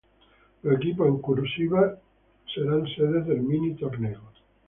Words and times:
Los 0.63 0.77
equipos 0.77 1.07
en 1.07 1.19
"cursiva" 1.19 1.93
serán 2.55 2.87
sede 2.95 3.21
del 3.21 3.43
mini-torneo. 3.43 4.21